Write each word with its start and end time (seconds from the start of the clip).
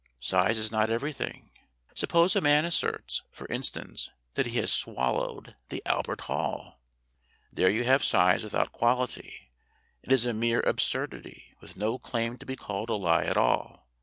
Size 0.19 0.57
is 0.57 0.71
not 0.71 0.89
everything. 0.89 1.51
Suppose 1.93 2.35
a 2.35 2.41
man 2.41 2.65
asserts, 2.65 3.21
for 3.29 3.45
instance, 3.49 4.09
that 4.33 4.47
he 4.47 4.57
has 4.57 4.73
swallowed 4.73 5.55
the 5.69 5.83
Albert 5.85 6.21
Hall. 6.21 6.81
There 7.53 7.69
you 7.69 7.83
have 7.83 8.03
size 8.03 8.43
without 8.43 8.71
quality. 8.71 9.51
It 10.01 10.11
is 10.11 10.25
a 10.25 10.33
mere 10.33 10.63
ab 10.67 10.77
surdity, 10.77 11.51
with 11.59 11.77
no 11.77 11.99
claim 11.99 12.39
to 12.39 12.47
be 12.47 12.55
called 12.55 12.89
a 12.89 12.95
lie 12.95 13.25
at 13.25 13.37
all. 13.37 13.87